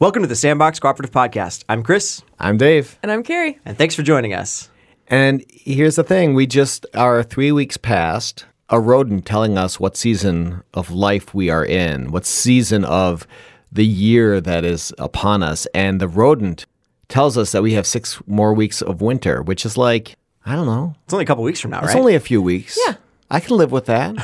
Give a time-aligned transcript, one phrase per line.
[0.00, 1.62] Welcome to the Sandbox Cooperative Podcast.
[1.68, 2.98] I'm Chris, I'm Dave.
[3.02, 3.58] And I'm Carrie.
[3.66, 4.70] and thanks for joining us.
[5.08, 9.96] And here's the thing we just are three weeks past a rodent telling us what
[9.98, 13.26] season of life we are in, what season of
[13.70, 15.66] the year that is upon us.
[15.74, 16.64] And the rodent
[17.08, 20.66] tells us that we have six more weeks of winter, which is like, I don't
[20.66, 21.84] know, It's only a couple weeks from now, right?
[21.84, 22.00] it's right?
[22.00, 22.78] only a few weeks.
[22.86, 22.94] Yeah.
[23.30, 24.14] I can live with that.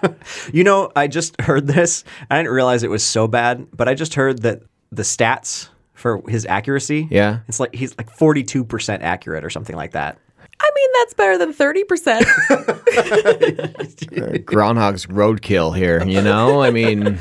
[0.52, 2.04] you know, I just heard this.
[2.30, 6.22] I didn't realize it was so bad, but I just heard that the stats for
[6.28, 7.40] his accuracy, Yeah.
[7.48, 10.18] it's like he's like 42% accurate or something like that.
[10.60, 14.42] I mean, that's better than 30%.
[14.44, 16.62] Groundhog's roadkill here, you know?
[16.62, 17.18] I mean,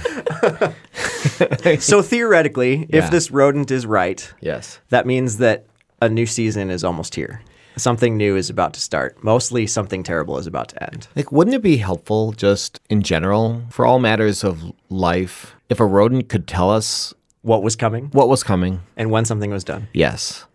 [1.80, 3.06] So theoretically, Yeah.
[3.06, 4.80] if this rodent is right, yes.
[4.90, 5.66] that means that
[6.02, 7.42] a new season is almost here.
[7.76, 9.24] Something new is about to start.
[9.24, 11.08] Mostly something terrible is about to end.
[11.16, 15.86] Like, wouldn't it be helpful just in general for all matters of life if a
[15.86, 18.82] rodent could tell us What was coming what was coming?
[18.96, 19.88] and when something was done.
[19.94, 20.46] Yes.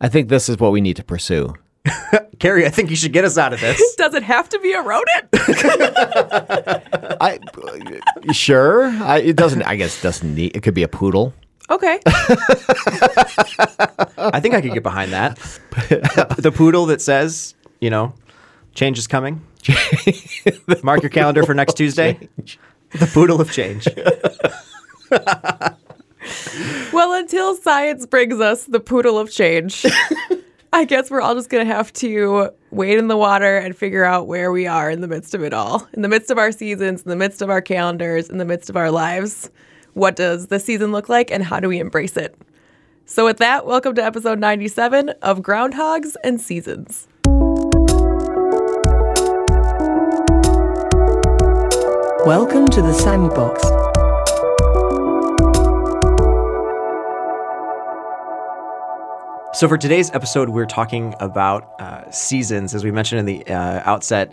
[0.00, 1.54] I think this is what we need to pursue.
[2.38, 3.80] Carrie, I think you should get us out of this.
[3.96, 5.28] Does it have to be a rodent?
[7.20, 7.38] I
[8.32, 8.84] sure.
[8.84, 9.62] I, it doesn't.
[9.62, 10.56] I guess it doesn't need.
[10.56, 11.34] It could be a poodle.
[11.68, 12.00] Okay.
[14.18, 15.36] I think I could get behind that.
[16.38, 18.14] the poodle that says, you know,
[18.74, 19.42] change is coming.
[20.82, 22.18] Mark your calendar for next Tuesday.
[22.92, 23.86] The poodle of change.
[26.92, 29.86] Well, until science brings us the poodle of change,
[30.72, 34.04] I guess we're all just going to have to wade in the water and figure
[34.04, 35.88] out where we are in the midst of it all.
[35.92, 38.70] In the midst of our seasons, in the midst of our calendars, in the midst
[38.70, 39.50] of our lives.
[39.94, 42.36] What does the season look like and how do we embrace it?
[43.06, 47.08] So, with that, welcome to episode 97 of Groundhogs and Seasons.
[52.24, 53.79] Welcome to the Sandbox.
[59.60, 62.74] So, for today's episode, we're talking about uh, seasons.
[62.74, 64.32] As we mentioned in the uh, outset,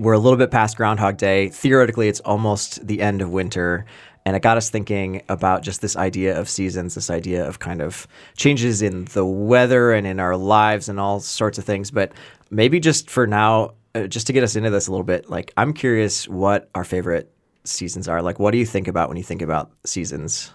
[0.00, 1.48] we're a little bit past Groundhog Day.
[1.50, 3.86] Theoretically, it's almost the end of winter.
[4.26, 7.80] And it got us thinking about just this idea of seasons, this idea of kind
[7.80, 11.92] of changes in the weather and in our lives and all sorts of things.
[11.92, 12.10] But
[12.50, 15.52] maybe just for now, uh, just to get us into this a little bit, like
[15.56, 17.32] I'm curious what our favorite
[17.62, 18.20] seasons are.
[18.22, 20.52] Like, what do you think about when you think about seasons?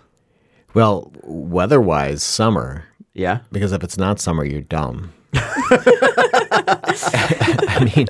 [0.73, 2.85] Well, weather-wise, summer.
[3.13, 3.40] Yeah.
[3.51, 5.13] Because if it's not summer, you're dumb.
[7.75, 8.07] I mean,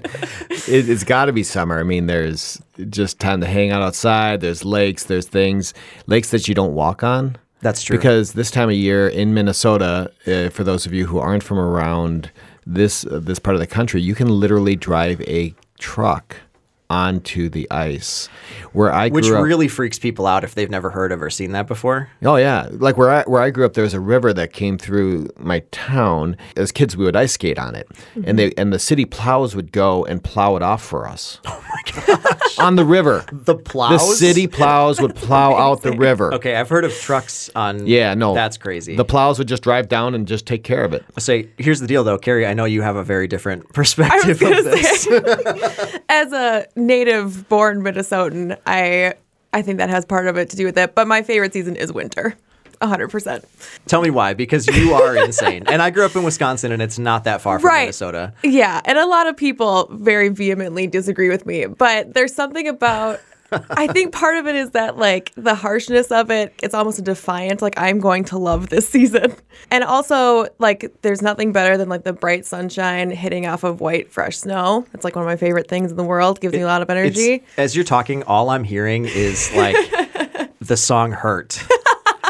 [0.50, 1.80] it, it's got to be summer.
[1.80, 4.41] I mean, there's just time to hang out outside.
[4.41, 5.06] There's lakes.
[5.06, 5.74] There's things,
[6.08, 7.38] lakes that you don't walk on.
[7.62, 7.97] That's true.
[7.97, 11.59] Because this time of year in Minnesota, uh, for those of you who aren't from
[11.59, 12.30] around
[12.66, 16.35] this uh, this part of the country, you can literally drive a truck
[16.89, 18.27] onto the ice.
[18.73, 21.29] Where I Which grew up, really freaks people out if they've never heard of or
[21.29, 22.09] seen that before.
[22.23, 24.77] Oh yeah, like where I where I grew up, there was a river that came
[24.77, 26.38] through my town.
[26.55, 28.35] As kids, we would ice skate on it, and mm-hmm.
[28.35, 31.39] they and the city plows would go and plow it off for us.
[31.53, 32.59] Oh, My gosh!
[32.59, 33.91] on the river, The plows?
[33.91, 36.34] the city plows would plow out the river.
[36.35, 37.88] Okay, I've heard of trucks on.
[37.88, 38.95] Yeah, no, That's crazy.
[38.95, 41.03] The plows would just drive down and just take care of it.
[41.19, 42.45] Say, here's the deal though, Carrie.
[42.45, 45.01] I know you have a very different I was perspective of this.
[45.03, 49.16] say, as a native born Minnesotan, I
[49.51, 50.95] I think that has part of it to do with it.
[50.95, 52.35] But my favorite season is winter,
[52.88, 53.45] hundred percent.
[53.88, 55.63] Tell me why, because you are insane.
[55.67, 57.81] And I grew up in Wisconsin, and it's not that far from Right.
[57.83, 58.33] Minnesota.
[58.44, 63.19] Yeah, and a lot of people very vehemently disagree with me, but there's something about.
[63.69, 67.03] I think part of it is that like the harshness of it, it's almost a
[67.03, 69.35] defiant, like I'm going to love this season.
[69.69, 74.11] And also like there's nothing better than like the bright sunshine hitting off of white
[74.11, 74.88] fresh snow.
[74.95, 76.41] It's like one of my favorite things in the world.
[76.41, 77.43] Gives me a lot of energy.
[77.57, 79.75] as you're talking, all I'm hearing is like
[80.59, 81.63] the song "Hurt,"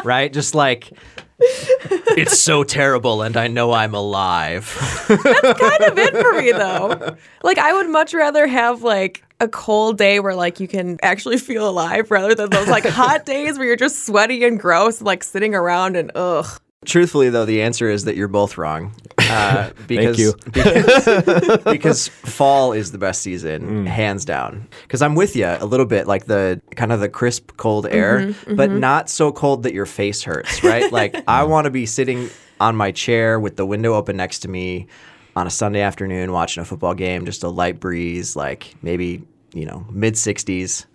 [0.04, 0.32] right?
[0.32, 0.92] Just like
[1.40, 4.76] it's so terrible, and I know I'm alive.
[5.08, 5.24] That's
[5.60, 7.16] kind of it for me though.
[7.44, 11.38] Like I would much rather have like a cold day where like you can actually
[11.38, 15.24] feel alive rather than those like hot days where you're just sweaty and gross, like
[15.24, 16.60] sitting around and ugh.
[16.86, 18.94] Truthfully, though, the answer is that you're both wrong.
[19.34, 20.34] Uh, because, you.
[20.54, 23.88] Because, because fall is the best season, Mm.
[23.88, 24.68] hands down.
[24.84, 28.20] Because I'm with you a little bit, like the kind of the crisp, cold air,
[28.20, 30.92] Mm-hmm, but not so cold that your face hurts, right?
[31.00, 34.48] like I want to be sitting on my chair with the window open next to
[34.48, 34.88] me
[35.36, 39.66] on a Sunday afternoon watching a football game, just a light breeze, like maybe, you
[39.66, 40.86] know, mid 60s.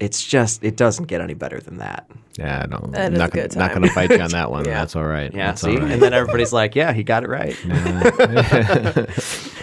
[0.00, 2.08] It's just, it doesn't get any better than that.
[2.38, 4.48] Yeah, no, That I'm is not, a good gonna, not gonna fight you on that
[4.50, 4.64] one.
[4.64, 4.78] Yeah.
[4.78, 5.32] That's all right.
[5.34, 5.76] Yeah, That's see?
[5.76, 5.90] all right.
[5.90, 7.56] And then everybody's like, yeah, he got it right.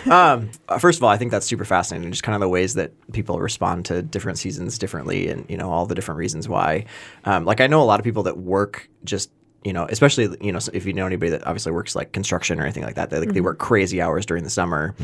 [0.08, 2.12] um, uh, first of all, I think that's super fascinating.
[2.12, 5.72] Just kind of the ways that people respond to different seasons differently and, you know,
[5.72, 6.86] all the different reasons why.
[7.24, 9.32] Um, like, I know a lot of people that work just
[9.66, 12.64] you know, especially you know if you know anybody that obviously works like construction or
[12.64, 13.44] anything like that, they like Mm-hmm.
[13.44, 14.96] work crazy hours during the summer,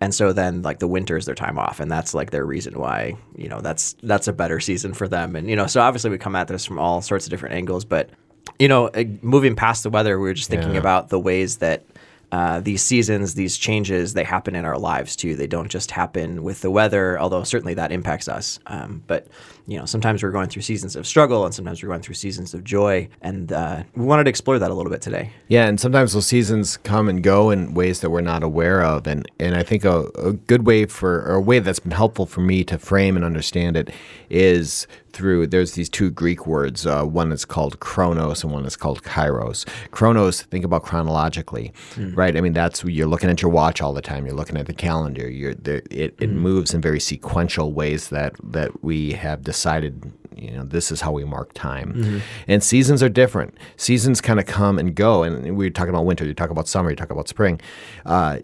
[0.00, 2.78] and so then like the winter is their time off, and that's like their reason
[2.78, 6.10] why you know that's that's a better season for them, and you know so obviously
[6.10, 8.10] we come at this from all sorts of different angles, but
[8.58, 10.80] you know uh, moving past the weather, we were just thinking Yeah.
[10.80, 11.84] about the ways that
[12.30, 15.34] uh, these seasons, these changes, they happen in our lives too.
[15.34, 18.58] They don't just happen with the weather, although certainly that impacts us.
[18.66, 19.28] Um, but
[19.68, 22.54] you know, sometimes we're going through seasons of struggle, and sometimes we're going through seasons
[22.54, 25.30] of joy, and uh, we wanted to explore that a little bit today.
[25.48, 29.06] Yeah, and sometimes those seasons come and go in ways that we're not aware of,
[29.06, 32.24] and and I think a, a good way for or a way that's been helpful
[32.24, 33.90] for me to frame and understand it
[34.30, 36.86] is through there's these two Greek words.
[36.86, 39.66] Uh, one is called chronos, and one is called kairos.
[39.90, 41.72] Chronos, think about chronologically,
[42.14, 42.36] right?
[42.36, 44.24] I mean, that's you're looking at your watch all the time.
[44.24, 45.28] You're looking at the calendar.
[45.28, 50.52] You're there, it it moves in very sequential ways that that we have decided you
[50.52, 52.22] know this is how we mark time.
[52.46, 53.58] And seasons are different.
[53.76, 56.68] Seasons kind of come and go and we are talking about winter you talk about
[56.68, 57.60] summer you talk about spring.
[58.06, 58.38] Uh,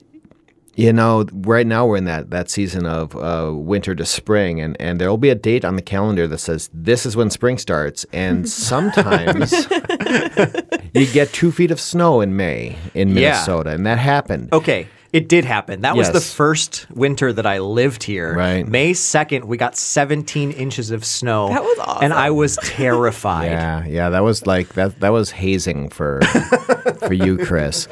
[0.77, 4.77] you know right now we're in that that season of uh, winter to spring and
[4.81, 7.59] and there will be a date on the calendar that says this is when spring
[7.59, 9.53] starts and sometimes
[10.95, 13.15] you get two feet of snow in may in Yeah.
[13.15, 14.53] minnesota and that happened.
[14.53, 14.89] Okay.
[15.15, 15.83] It did happen.
[15.83, 18.35] That was the first winter that I lived here.
[18.35, 18.67] Right.
[18.67, 21.51] May 2nd, we got 17 inches of snow.
[21.51, 22.05] That was awesome.
[22.07, 23.53] And I was terrified.
[23.53, 24.99] Yeah, yeah, that was like that.
[24.99, 26.21] That was hazing for
[27.07, 27.87] for you, Chris.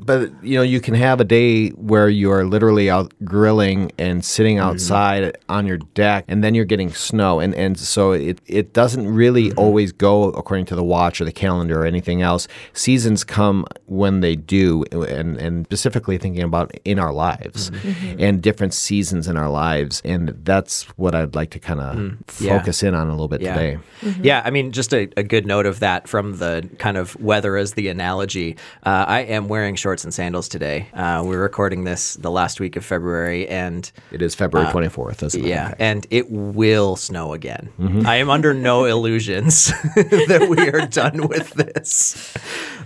[0.00, 4.24] But you know, you can have a day where you are literally out grilling and
[4.24, 4.68] sitting mm-hmm.
[4.68, 9.08] outside on your deck, and then you're getting snow, and and so it it doesn't
[9.08, 9.58] really mm-hmm.
[9.58, 12.48] always go according to the watch or the calendar or anything else.
[12.72, 18.16] Seasons come when they do, and and specifically thinking about in our lives mm-hmm.
[18.18, 22.18] and different seasons in our lives, and that's what I'd like to kind of mm,
[22.40, 22.58] Yeah.
[22.58, 23.54] focus in on a little bit Yeah.
[23.54, 23.78] today.
[24.22, 27.56] Yeah, I mean, just a, a good note of that from the kind of weather
[27.56, 28.56] as the analogy.
[28.84, 30.88] Uh, I am wearing shorts and sandals today.
[30.94, 35.22] Uh, we're recording this the last week of February, and It is February twenty fourth,
[35.22, 35.48] isn't it?
[35.48, 37.70] yeah, and it will snow again.
[38.04, 42.34] I am under no illusions that we are done with this.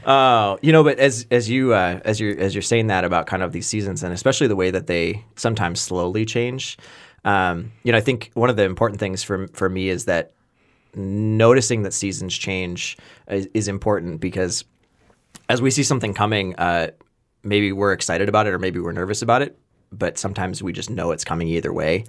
[0.04, 3.26] Uh, you know, but as as you uh, as you're as you're saying that about
[3.26, 6.76] kind of these seasons, and especially the way that they sometimes slowly change.
[7.24, 10.32] Um, you know, I think one of the important things for for me is that
[10.94, 14.64] noticing that seasons change is, is important because
[15.50, 16.92] as we see something coming, uh,
[17.42, 19.58] maybe we're excited about it or maybe we're nervous about it,
[19.90, 22.04] but sometimes we just know it's coming either way.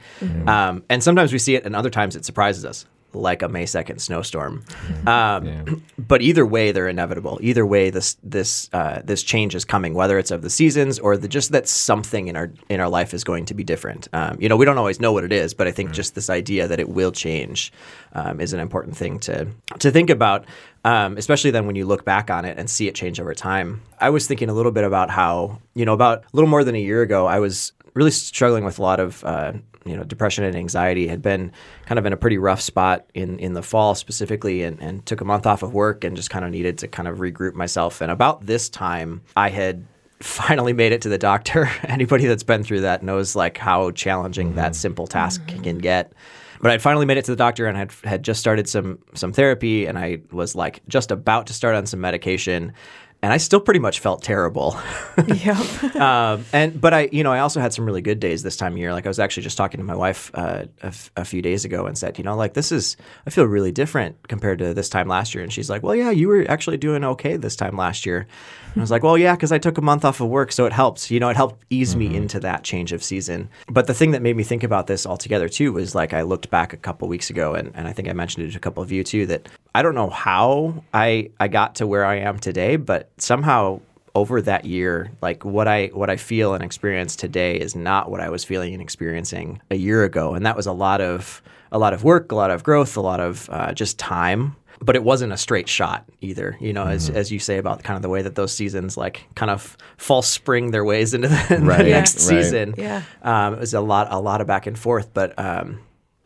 [0.48, 3.66] Um, and sometimes we see it, and other times it surprises us, like a May
[3.66, 4.64] second snowstorm.
[5.08, 7.40] Um, But either way, they're inevitable.
[7.42, 11.16] Either way, this this uh, this change is coming, whether it's of the seasons or
[11.16, 14.08] the, just that something in our in our life is going to be different.
[14.12, 16.30] Um, you know, we don't always know what it is, but I think just this
[16.30, 17.72] idea that it will change
[18.14, 19.48] um, is an important thing to
[19.80, 20.46] to think about.
[20.84, 23.82] Um, especially then when you look back on it and see it change over time.
[24.00, 26.76] I was thinking a little bit about how you know about a little more than
[26.76, 29.54] a year ago, I was really struggling with a lot of uh,
[29.86, 31.08] you know depression and anxiety.
[31.08, 31.52] Had been
[31.86, 35.22] kind of in a pretty rough spot in in the fall specifically, and, and took
[35.22, 38.02] a month off of work and just kind of needed to kind of regroup myself.
[38.02, 39.86] And about this time, I had
[40.20, 41.70] finally made it to the doctor.
[41.84, 44.74] Anybody that's been through that knows like how challenging that mm-hmm.
[44.74, 45.64] simple task mm-hmm.
[45.64, 46.14] can get.
[46.62, 49.34] But I'd finally made it to the doctor and had had just started some some
[49.34, 52.74] therapy, and I was like just about to start on some medication,
[53.22, 54.78] and I still pretty much felt terrible.
[55.28, 55.96] Yep.
[55.96, 58.74] um, and but I, you know, I also had some really good days this time
[58.74, 58.92] of year.
[58.94, 61.64] Like I was actually just talking to my wife uh, a, f- a few days
[61.66, 64.90] ago and said, you know, like this is, I feel really different compared to this
[64.90, 65.44] time last year.
[65.44, 68.28] And she's like, well, yeah, you were actually doing okay this time last year.
[68.74, 70.66] And I was like, well, yeah, because I took a month off of work, so
[70.66, 71.12] it helps.
[71.12, 73.50] You know, it helped ease me into that change of season.
[73.68, 76.50] But the thing that made me think about this altogether too was like I looked
[76.50, 78.82] back a couple weeks ago, and, and I think I mentioned it to a couple
[78.82, 82.40] of you too that I don't know how I I got to where I am
[82.40, 83.82] today, but somehow
[84.14, 88.20] over that year, like what I what I feel and experience today is not what
[88.20, 91.80] I was feeling and experiencing a year ago, and that was a lot of a
[91.80, 94.56] lot of work, a lot of growth, a lot of uh, just time.
[94.84, 97.96] But it wasn't a straight shot either, you know, as, as you say about kind
[97.98, 101.46] of the way that those seasons like kind of false spring their ways into the,
[101.50, 102.42] the Right, next right.
[102.44, 102.74] season.
[102.80, 103.04] Yeah.
[103.22, 105.80] um, it was a lot a lot of back and forth, but um,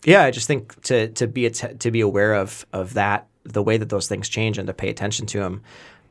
[0.06, 3.62] yeah, I just think to to be att- to be aware of of that, the
[3.62, 5.62] way that those things change, and to pay attention to them,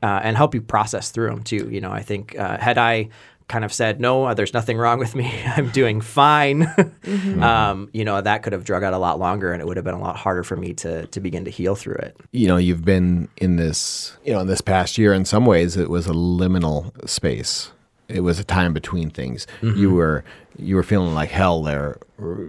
[0.04, 1.68] uh, and help you process through them too.
[1.70, 3.08] You know, I think uh, had I
[3.48, 6.66] kind of said no, uh, there's nothing wrong with me, I'm doing fine.
[7.40, 9.84] um, you know, that could have drug out a lot longer, and it would have
[9.84, 12.16] been a lot harder for me to to begin to heal through it.
[12.32, 15.76] you know you've been in this you know in this past year in some ways
[15.76, 17.72] it was a liminal space
[18.08, 20.22] it was a time between things you were
[20.58, 21.96] you were feeling like hell there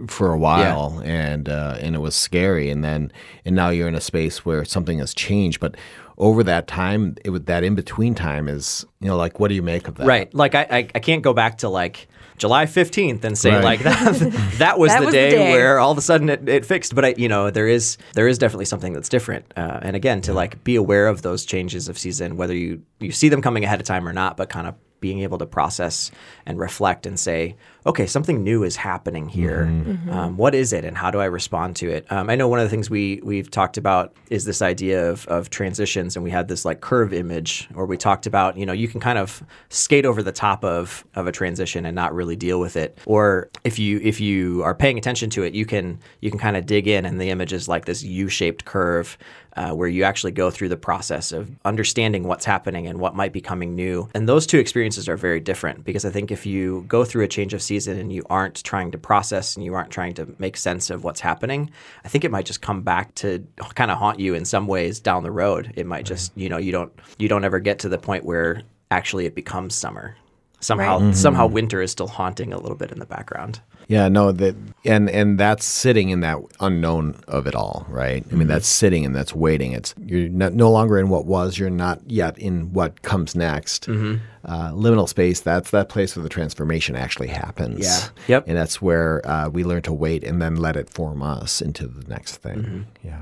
[0.06, 3.10] for a while and uh, and it was scary and then
[3.46, 5.74] and now you're in a space where something has changed but
[6.18, 9.54] over that time, it would that in between time is you know like what do
[9.54, 10.06] you make of that?
[10.06, 10.32] Right.
[10.34, 12.08] Like I, I, I can't go back to like
[12.38, 13.64] July 15th and say Right.
[13.64, 15.52] like that that was, That the, was the day day.
[15.52, 16.94] where all of a sudden it, it fixed.
[16.94, 19.52] But I, you know, there is there is definitely something that's different.
[19.56, 23.12] Uh, and again, to like be aware of those changes of season, whether you you
[23.12, 26.10] see them coming ahead of time or not, but kind of being able to process
[26.46, 27.54] and reflect and say,
[27.86, 29.64] okay, something new is happening here.
[30.10, 32.10] Um, what is it, and how do I respond to it?
[32.10, 35.26] Um, I know one of the things we we've talked about is this idea of
[35.28, 38.72] of transitions, and we had this like curve image, where we talked about you know
[38.72, 42.36] you can kind of skate over the top of of a transition and not really
[42.36, 45.98] deal with it, or if you if you are paying attention to it, you can
[46.20, 49.16] you can kind of dig in, and the image is like this U-shaped curve
[49.56, 53.32] uh, where you actually go through the process of understanding what's happening and what might
[53.32, 54.06] be coming new.
[54.14, 57.28] And those two experiences are very different because I think if you go through a
[57.28, 60.56] change of season and you aren't trying to process and you aren't trying to make
[60.56, 61.70] sense of what's happening,
[62.04, 65.00] I think it might just come back to kind of haunt you in some ways
[65.00, 65.72] down the road.
[65.76, 68.62] It might just, you know, you don't you don't ever get to the point where
[68.90, 70.16] actually it becomes summer.
[70.60, 71.02] Somehow Right.
[71.02, 71.12] Mm-hmm.
[71.12, 73.60] somehow winter is still haunting a little bit in the background.
[73.88, 78.24] Yeah, no, that and and that's sitting in that unknown of it all, right?
[78.24, 78.48] I mean, mm-hmm.
[78.48, 79.72] that's sitting and that's waiting.
[79.72, 81.56] It's you're not, no longer in what was.
[81.56, 83.86] You're not yet in what comes next.
[83.86, 84.16] Mm-hmm.
[84.48, 85.40] Uh, liminal space.
[85.40, 87.80] That's that place where the transformation actually happens.
[87.84, 88.08] Yeah.
[88.28, 88.44] Yep.
[88.46, 91.88] And that's where uh, we learn to wait and then let it form us into
[91.88, 92.86] the next thing.
[93.02, 93.18] Yeah.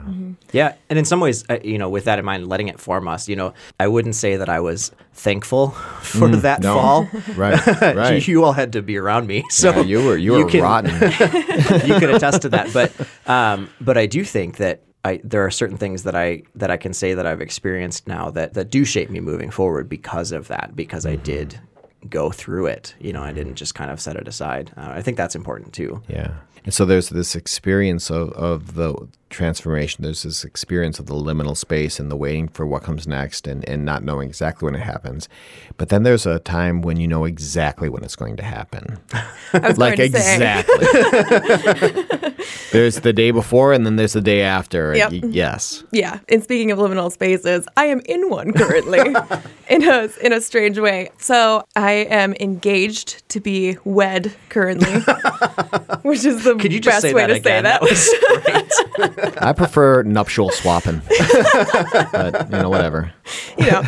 [0.52, 3.08] Yeah, and in some ways, uh, you know, with that in mind, letting it form
[3.08, 5.70] us, you know, I wouldn't say that I was thankful
[6.02, 6.74] for that no.
[6.74, 7.08] fall.
[7.36, 7.66] Right.
[7.96, 8.28] Right.
[8.28, 10.92] you all had to be around me, so Yeah, you were you were can- rotten.
[11.88, 12.70] you can attest to that.
[12.74, 12.92] But
[13.26, 16.76] um, but I do think that I there are certain things that I that I
[16.76, 20.48] can say that I've experienced now that that do shape me moving forward because of
[20.48, 21.60] that because I did
[22.08, 22.94] go through it.
[23.00, 24.72] You know, I didn't just kind of set it aside.
[24.76, 26.02] Uh, I think that's important too.
[26.08, 26.34] Yeah.
[26.64, 28.94] And so there's this experience of, of the
[29.28, 30.02] transformation.
[30.02, 33.68] There's this experience of the liminal space and the waiting for what comes next and,
[33.68, 35.28] and not knowing exactly when it happens.
[35.76, 38.98] But then there's a time when you know exactly when it's going to happen.
[39.52, 40.60] I was like going to say.
[40.60, 42.30] exactly.
[42.72, 44.94] there's the day before and then there's the day after.
[44.96, 45.12] Yep.
[45.12, 45.84] y- yes.
[45.92, 46.18] Yeah.
[46.28, 49.00] And speaking of liminal spaces, I am in one currently
[49.68, 51.10] in a in a strange way.
[51.18, 54.92] So I am engaged to be wed currently,
[56.02, 57.64] which is the Could you just best way that to say again?
[57.64, 58.70] that.
[58.98, 61.02] I prefer nuptial swapping.
[62.12, 63.12] but you know, whatever.
[63.58, 63.82] you know,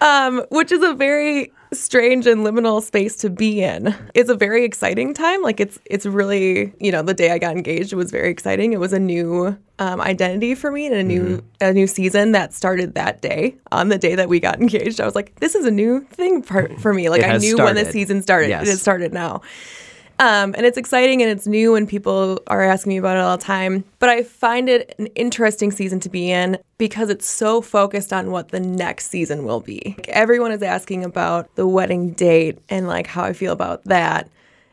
[0.00, 3.94] um, which is a very strange and liminal space to be in.
[4.14, 5.42] It's a very exciting time.
[5.42, 8.72] Like it's it's really you know the day I got engaged was very exciting.
[8.72, 11.46] It was a new um, identity for me and a new Mm-hmm.
[11.60, 15.00] a new season that started that day on the day that we got engaged.
[15.00, 17.08] I was like, this is a new thing for, for me.
[17.08, 18.48] Like I knew when the season started.
[18.48, 18.66] Yes.
[18.66, 19.42] It has started now.
[20.20, 23.38] Um, and it's exciting and it's new and people are asking me about it all
[23.38, 23.84] the time.
[24.00, 28.30] But I find it an interesting season to be in because it's so focused on
[28.30, 29.94] what the next season will be.
[29.96, 34.28] Like, everyone is asking about the wedding date and like how I feel about that.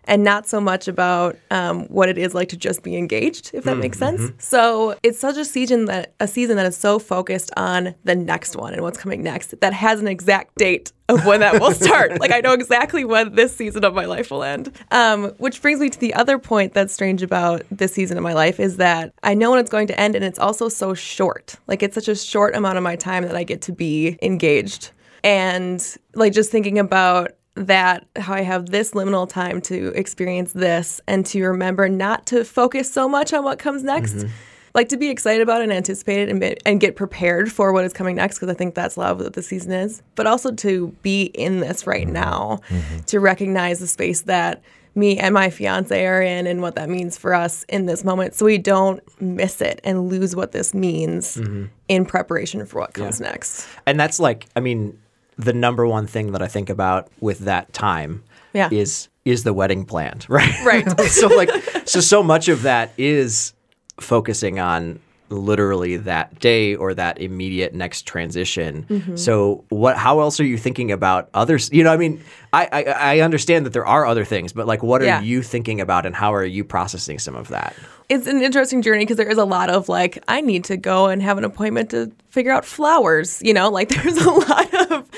[0.08, 3.66] And not so much about um, what it is like to just be engaged, if
[3.66, 4.32] that makes sense.
[4.40, 8.56] So it's such a season that a season that is so focused on the next
[8.56, 12.20] one and what's coming next that has an exact date of when that will start.
[12.20, 14.72] like I know exactly when this season of my life will end.
[14.92, 18.34] Um, which brings me to the other point that's strange about this season of my
[18.34, 21.56] life is that I know when it's going to end, and it's also so short.
[21.68, 24.92] Like it's such a short amount of my time that I get to be engaged,
[25.24, 25.84] and
[26.14, 31.26] like just thinking about that how I have this liminal time to experience this and
[31.28, 34.16] to remember not to focus so much on what comes next.
[34.16, 34.32] Mm-hmm.
[34.74, 37.84] Like to be excited about and anticipate it and, be, and get prepared for what
[37.84, 40.04] is coming next because I think that's a lot of what the season is.
[40.16, 42.14] But also to be in this right mm-hmm.
[42.14, 43.00] now, mm-hmm.
[43.00, 44.62] to recognize the space that
[44.94, 48.34] me and my fiance are in and what that means for us in this moment,
[48.34, 51.40] so we don't miss it and lose what this means
[51.88, 53.68] in preparation for what comes next.
[53.86, 54.98] and that's like i mean
[55.38, 58.70] the number one thing that i think about with that time Yeah.
[58.72, 61.02] is is the wedding planned right Right.
[61.10, 61.50] so like
[61.86, 63.54] so so much of that is
[64.00, 65.00] focusing on
[65.30, 69.16] literally that day or that immediate next transition Mm-hmm.
[69.16, 72.22] so what how else are you thinking about others you know i mean
[72.54, 75.22] I, I i understand that there are other things but like what are Yeah.
[75.22, 77.76] you thinking about and how are you processing some of that
[78.10, 81.08] it's an interesting journey because there is a lot of like I need to go
[81.08, 83.42] and have an appointment to figure out flowers.
[83.44, 85.10] You know, like there's a lot of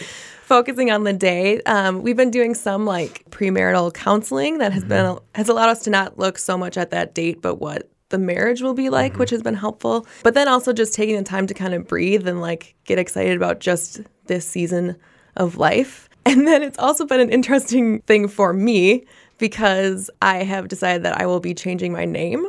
[0.44, 1.62] focusing on the day.
[1.68, 5.92] Um, we've been doing some like premarital counseling that has been has allowed us to
[5.92, 9.20] not look so much at that date, but what the marriage will be like, mm-hmm.
[9.20, 10.06] which has been helpful.
[10.24, 13.38] But then also just taking the time to kind of breathe and like get excited
[13.38, 14.96] about just this season
[15.36, 16.08] of life.
[16.26, 19.06] And then it's also been an interesting thing for me
[19.40, 22.46] because I have decided that I will be changing my name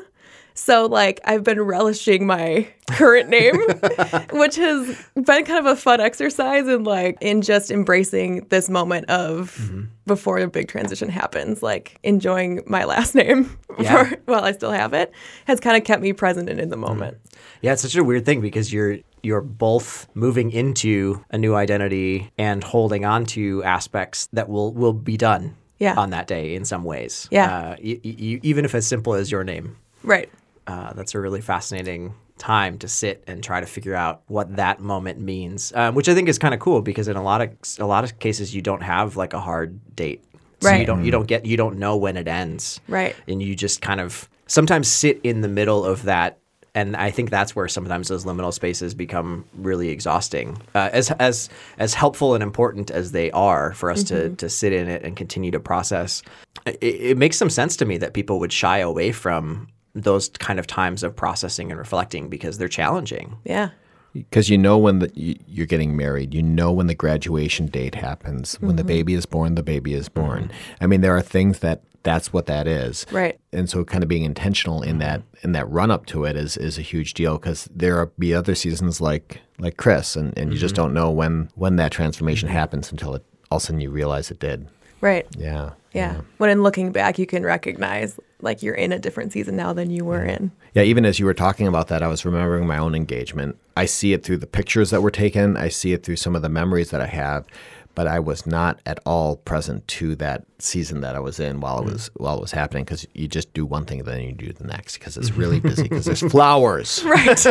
[0.55, 3.55] So like I've been relishing my current name,
[4.33, 9.09] which has been kind of a fun exercise and like in just embracing this moment
[9.11, 9.85] of Mm-hmm.
[10.07, 14.11] before the big transition happens, like enjoying my last name Yeah.
[14.27, 15.13] while I still have it
[15.47, 17.17] has kind of kept me present and in the moment.
[17.63, 22.31] Yeah, it's such a weird thing because you're you're both moving into a new identity
[22.39, 25.95] and holding on to aspects that will will be done Yeah.
[25.97, 27.29] on that day in some ways.
[27.31, 27.47] Yeah.
[27.73, 29.77] uh, y- y- even if as simple as your name.
[30.03, 30.31] Right.
[30.67, 34.81] Uh, that's a really fascinating time to sit and try to figure out what that
[34.81, 37.51] moment means, um, which I think is kind of cool because in a lot of
[37.79, 40.25] a lot of cases you don't have like a hard date,
[40.61, 43.15] so you don't you don't get you don't know when it ends, Right.
[43.29, 46.39] And you just kind of sometimes sit in the middle of that.
[46.73, 50.57] And I think that's where sometimes those liminal spaces become really exhausting.
[50.73, 54.73] Uh, as as as helpful and important as they are for us to to sit
[54.73, 56.23] in it and continue to process,
[56.65, 60.59] it, it makes some sense to me that people would shy away from those kind
[60.59, 63.37] of times of processing and reflecting because they're challenging.
[63.45, 63.71] Yeah.
[64.13, 67.95] Because you know when the, you, you're getting married, you know when the graduation date
[67.95, 68.89] happens, when the mm-hmm.
[68.89, 70.21] baby is born, the baby is mm-hmm.
[70.21, 70.53] born.
[70.81, 73.39] I mean, there are things that that's what that is, Right.
[73.53, 74.99] And so, kind of being intentional in mm-hmm.
[75.01, 78.07] that in that run up to it is is a huge deal because there are
[78.07, 81.93] be other seasons like like Chris, and, and you just don't know when when that
[81.93, 84.69] transformation happens until it all of a sudden you realize it did.
[85.01, 85.27] Right.
[85.37, 86.21] Yeah, Yeah.
[86.39, 89.91] When in looking back, you can recognize like you're in a different season now than
[89.91, 90.51] you were in.
[90.75, 93.57] Yeah, even as you were talking about that, I was remembering my own engagement.
[93.77, 96.43] I see it through the pictures that were taken, I see it through some of
[96.43, 97.47] the memories that I have,
[97.95, 101.81] but I was not at all present to that season that I was in while
[101.81, 104.53] it was while it was happening because you just do one thing then you do
[104.53, 107.03] the next because it's really busy because there's flowers.
[107.11, 107.39] Right.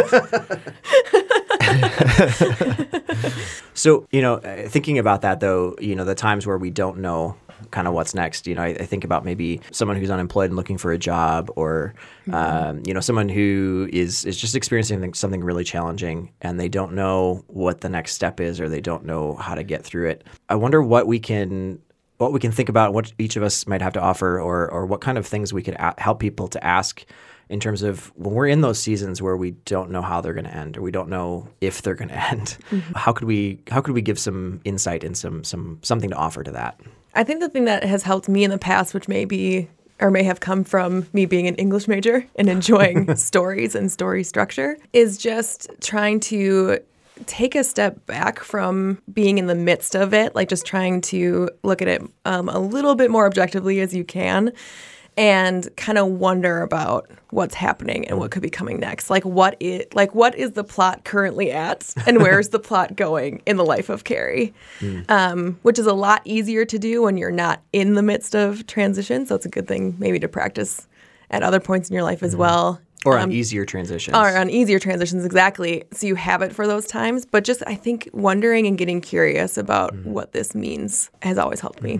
[3.74, 6.98] So, you know, uh, thinking about that though, you know, the times where we don't
[6.98, 7.38] know
[7.72, 10.56] kind of what's next, you know, I, I think about maybe someone who's unemployed and
[10.56, 11.94] looking for a job or,
[12.32, 16.94] um, you know, someone who is, is just experiencing something, really challenging and they don't
[16.94, 20.24] know what the next step is or they don't know how to get through it.
[20.50, 21.80] I wonder what we can
[22.18, 24.86] what we can think about, what each of us might have to offer, or or
[24.86, 27.06] what kind of things we could a- help people to ask
[27.50, 30.46] in terms of when we're in those seasons where we don't know how they're going
[30.46, 32.58] to end or we don't know if they're going to end.
[32.96, 36.44] How could we how could we give some insight and some some something to offer
[36.44, 36.80] to that?
[37.14, 39.68] I think the thing that has helped me in the past, which may be
[40.02, 44.24] or may have come from me being an English major and enjoying stories and story
[44.24, 46.80] structure, is just trying to
[47.26, 51.50] take a step back from being in the midst of it, like just trying to
[51.64, 54.54] look at it um, a little bit more objectively as you can.
[55.20, 59.10] And kind of wonder about what's happening and what could be coming next.
[59.10, 63.42] Like what it like what is the plot currently at, and where's the plot going
[63.46, 64.54] in the life of Carrie?
[64.80, 65.02] Hmm.
[65.10, 68.66] um, which is a lot easier to do when you're not in the midst of
[68.66, 69.26] transition.
[69.26, 70.88] So it's a good thing maybe to practice
[71.30, 72.40] at other points in your life as hmm.
[72.40, 72.82] well.
[73.06, 74.16] Or um, on easier transitions.
[74.16, 75.84] Or on easier transitions, exactly.
[75.92, 77.26] So you have it for those times.
[77.26, 80.12] But just, I think, wondering and getting curious about hmm.
[80.12, 82.00] what this means has always helped me.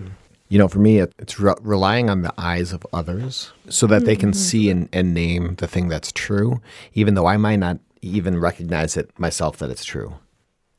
[0.50, 4.04] You know, for me, it, it's re- relying on the eyes of others so that
[4.04, 6.60] they can see and, and name the thing that's true,
[6.92, 10.16] even though I might not even recognize it myself that it's true.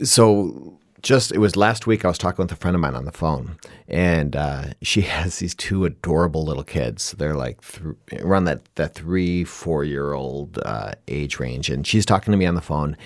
[0.03, 3.05] So, just it was last week I was talking with a friend of mine on
[3.05, 3.55] the phone,
[3.87, 7.13] and uh, she has these two adorable little kids.
[7.17, 12.05] They're like th- around that that three four year old uh, age range, and she's
[12.05, 12.97] talking to me on the phone,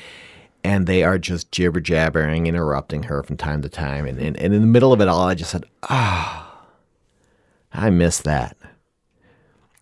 [0.64, 4.54] and they are just jibber jabbering, interrupting her from time to time, and, and and
[4.54, 6.45] in the middle of it all, I just said, "Ah,
[7.76, 8.58] I miss that."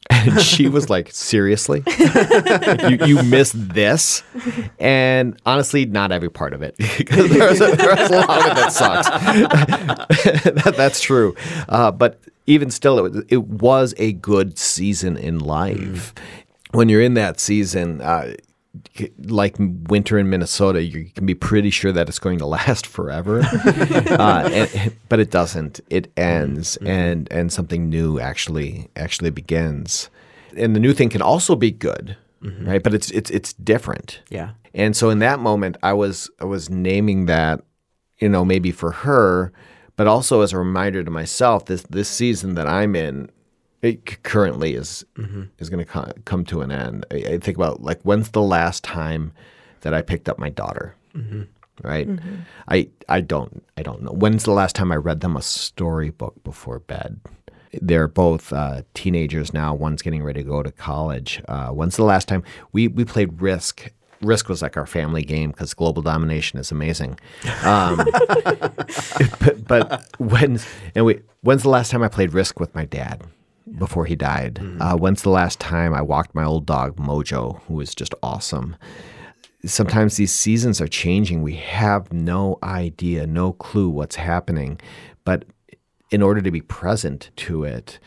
[0.10, 1.82] And she was like, "Seriously,
[2.89, 4.21] you, you miss this?"
[4.77, 8.56] And honestly, not every part of it, because there's a, there's a lot of it
[8.56, 9.10] that sucks.
[10.63, 11.36] that, that's true,
[11.69, 16.13] uh, but even still, it, was- it was a good season in life.
[16.71, 18.01] When you're in that season.
[18.01, 18.34] Uh,
[19.19, 23.41] like winter in Minnesota, you can be pretty sure that it's going to last forever,
[23.41, 25.79] uh, and, but it doesn't.
[25.89, 30.09] It ends, and and something new actually actually begins,
[30.57, 32.81] and the new thing can also be good, right?
[32.83, 34.21] But it's it's it's different.
[34.29, 34.51] Yeah.
[34.73, 37.62] And so in that moment, I was I was naming that,
[38.19, 39.53] you know, maybe for her,
[39.95, 41.65] but also as a reminder to myself.
[41.65, 43.29] This this season that I'm in,
[43.83, 45.05] it currently is
[45.59, 47.05] is going to co- come to an end.
[47.11, 49.33] I, I think about like when's the last time
[49.81, 50.95] that I picked up my daughter,
[51.83, 52.07] right?
[52.69, 54.11] I I don't I don't know.
[54.11, 57.19] When's the last time I read them a storybook before bed?
[57.81, 59.73] They're both uh, teenagers now.
[59.73, 61.41] One's getting ready to go to college.
[61.47, 63.91] Uh, when's the last time we we played Risk?
[64.21, 67.19] Risk was like our family game because global domination is amazing.
[67.63, 67.97] Um,
[69.39, 70.65] but, but when's
[70.95, 73.23] and we when's the last time I played Risk with my dad?
[73.77, 74.59] Before he died.
[74.79, 78.75] Uh, when's the last time I walked my old dog Mojo, who was just awesome?
[79.65, 81.41] Sometimes these seasons are changing.
[81.41, 84.79] We have no idea, no clue what's happening.
[85.23, 85.45] But
[86.12, 87.97] in order to be present to it,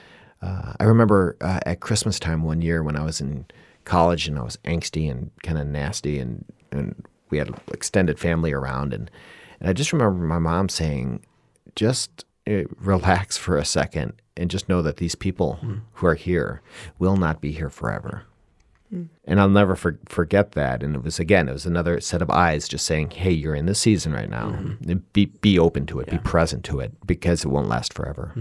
[0.42, 3.46] uh, I remember uh, at Christmas time one year when I was in
[3.84, 8.52] college and I was angsty and kind of nasty, and, and we had extended family
[8.52, 8.92] around.
[8.92, 9.10] And,
[9.60, 11.24] and I just remember my mom saying,
[11.74, 15.76] just Eh, relax for a second and just know that these people hmm.
[15.94, 16.62] who are here
[16.98, 18.22] will not be here forever.
[18.90, 19.04] Hmm.
[19.24, 20.82] And I'll never for, forget that.
[20.84, 23.66] And it was again, it was another set of eyes just saying, "Hey, you're in
[23.66, 24.50] this season right now.
[24.50, 24.88] Hmm.
[24.88, 26.08] And Be be open to it.
[26.08, 28.32] Be present to it because it won't last forever."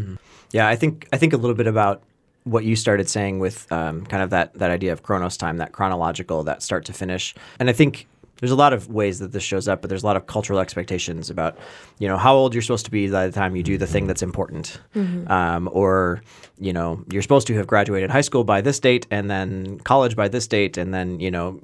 [0.51, 2.03] Yeah, I think I think a little bit about
[2.43, 5.71] what you started saying with um, kind of that that idea of chronos time, that
[5.71, 8.05] chronological, that start to finish, and I think
[8.39, 10.59] there's a lot of ways that this shows up, but there's a lot of cultural
[10.59, 11.57] expectations about,
[11.99, 14.07] you know, how old you're supposed to be by the time you do the thing
[14.07, 14.79] that's important,
[15.27, 16.21] um, or
[16.59, 20.15] you know, you're supposed to have graduated high school by this date, and then college
[20.15, 21.59] by this date, and then you know,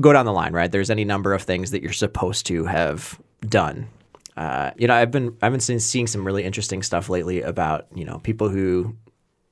[0.00, 0.70] go down the line, right?
[0.70, 3.88] There's any number of things that you're supposed to have done.
[4.36, 7.86] Uh, you know, I've been I've been seeing, seeing some really interesting stuff lately about
[7.94, 8.96] you know people who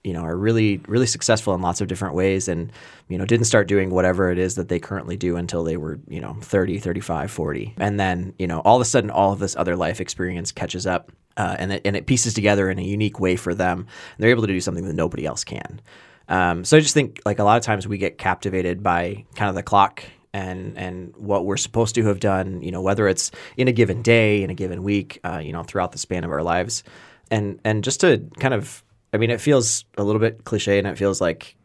[0.04, 2.72] you know are really really successful in lots of different ways and
[3.08, 6.00] you know didn't start doing whatever it is that they currently do until they were
[6.08, 9.38] you know 30 35 40 and then you know all of a sudden all of
[9.38, 12.82] this other life experience catches up uh, and it, and it pieces together in a
[12.82, 13.78] unique way for them.
[13.80, 13.86] And
[14.18, 15.80] they're able to do something that nobody else can.
[16.28, 19.48] Um, so I just think like a lot of times we get captivated by kind
[19.48, 23.32] of the clock and and what we're supposed to have done, you know, whether it's
[23.56, 26.30] in a given day, in a given week, uh, you know, throughout the span of
[26.30, 26.84] our lives,
[27.32, 30.86] and and just to kind of, I mean, it feels a little bit cliche, and
[30.86, 31.56] it feels like,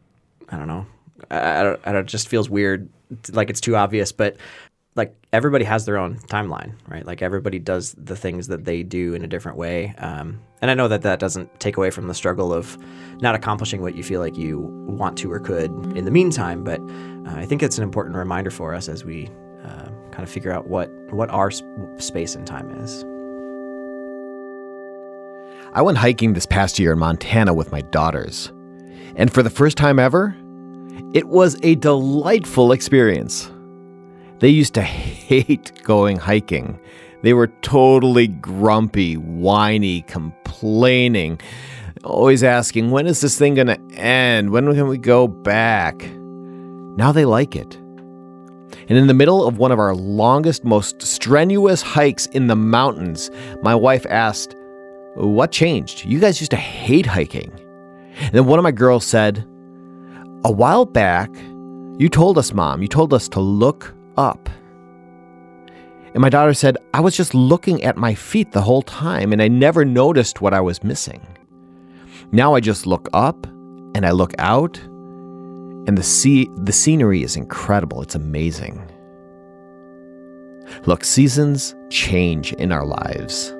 [0.48, 0.86] I don't know,
[1.30, 2.88] I, I don't, I don't, it just feels weird,
[3.32, 4.36] like it's too obvious, but
[4.96, 7.04] like everybody has their own timeline, right?
[7.04, 9.94] Like everybody does the things that they do in a different way.
[9.98, 12.78] Um, and I know that that doesn't take away from the struggle of
[13.20, 16.64] not accomplishing what you feel like you want to or could in the meantime.
[16.64, 19.28] But uh, I think it's an important reminder for us as we
[19.64, 23.04] uh, kind of figure out what what our sp- space and time is.
[25.76, 28.50] I went hiking this past year in Montana with my daughters.
[29.14, 30.34] And for the first time ever,
[31.12, 33.50] it was a delightful experience.
[34.38, 36.80] They used to hate going hiking.
[37.22, 41.42] They were totally grumpy, whiny, complaining,
[42.04, 44.52] always asking, when is this thing going to end?
[44.52, 46.00] When can we go back?
[46.96, 47.74] Now they like it.
[48.88, 53.30] And in the middle of one of our longest, most strenuous hikes in the mountains,
[53.62, 54.55] my wife asked,
[55.16, 56.04] What changed?
[56.04, 57.50] You guys used to hate hiking.
[58.18, 59.38] And then one of my girls said,
[60.44, 61.30] A while back,
[61.98, 64.48] you told us, Mom, you told us to look up.
[66.12, 69.40] And my daughter said, I was just looking at my feet the whole time and
[69.40, 71.26] I never noticed what I was missing.
[72.32, 77.36] Now I just look up and I look out and the sea the scenery is
[77.36, 78.02] incredible.
[78.02, 78.82] It's amazing.
[80.84, 83.55] Look, seasons change in our lives.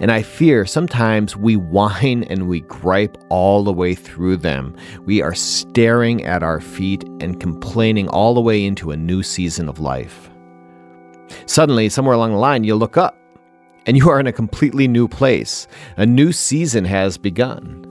[0.00, 4.76] And I fear sometimes we whine and we gripe all the way through them.
[5.04, 9.68] We are staring at our feet and complaining all the way into a new season
[9.68, 10.30] of life.
[11.46, 13.16] Suddenly, somewhere along the line, you look up
[13.86, 15.66] and you are in a completely new place.
[15.96, 17.84] A new season has begun.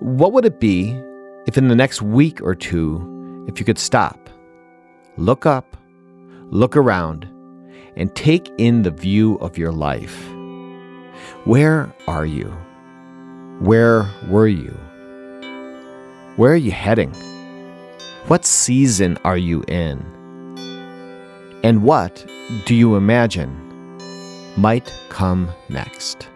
[0.00, 1.00] What would it be
[1.46, 4.30] if in the next week or two, if you could stop,
[5.16, 5.76] look up,
[6.50, 7.28] look around,
[7.96, 10.37] and take in the view of your life?
[11.44, 12.48] Where are you?
[13.60, 14.76] Where were you?
[16.36, 17.12] Where are you heading?
[18.28, 20.04] What season are you in?
[21.64, 22.24] And what
[22.66, 23.50] do you imagine
[24.56, 26.28] might come next?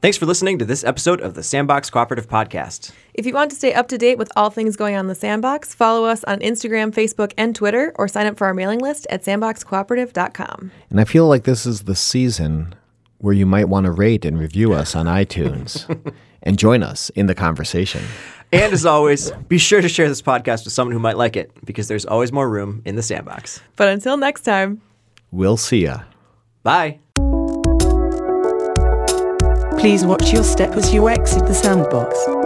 [0.00, 2.92] Thanks for listening to this episode of the Sandbox Cooperative Podcast.
[3.14, 5.14] If you want to stay up to date with all things going on in the
[5.16, 9.08] Sandbox, follow us on Instagram, Facebook, and Twitter, or sign up for our mailing list
[9.10, 10.70] at sandboxcooperative.com.
[10.90, 12.76] And I feel like this is the season
[13.18, 15.84] where you might want to rate and review us on iTunes
[16.44, 18.04] and join us in the conversation.
[18.52, 21.50] And as always, be sure to share this podcast with someone who might like it
[21.64, 23.60] because there's always more room in the sandbox.
[23.74, 24.80] But until next time,
[25.30, 26.02] We'll see ya.
[26.62, 27.00] Bye.
[29.88, 32.37] Please watch your step as you exit the sandbox.